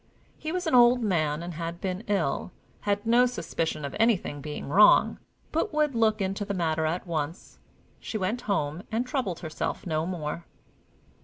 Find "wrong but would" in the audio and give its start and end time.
4.67-5.93